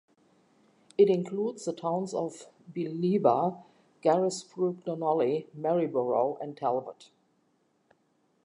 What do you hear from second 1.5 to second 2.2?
the towns